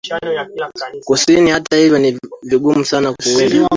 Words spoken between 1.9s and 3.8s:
ni vigumu sana kuwinda